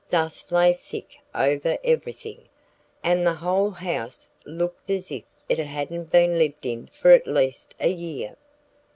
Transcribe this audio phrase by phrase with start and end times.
[0.09, 2.49] Dust lay thick over everything,
[3.03, 7.75] and the whole house looked as if it hadn't been lived in for at least
[7.79, 8.35] a year.